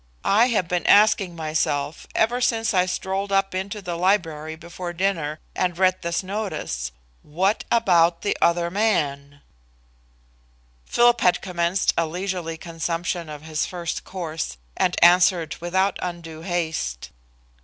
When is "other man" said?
8.41-9.41